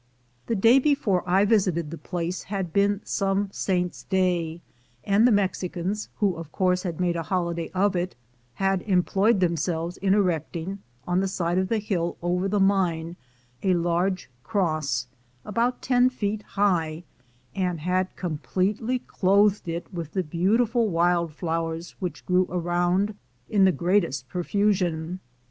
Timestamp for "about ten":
15.45-16.09